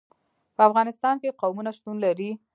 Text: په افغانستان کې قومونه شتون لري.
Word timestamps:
په 0.55 0.61
افغانستان 0.69 1.15
کې 1.21 1.37
قومونه 1.41 1.71
شتون 1.77 1.95
لري. 2.05 2.29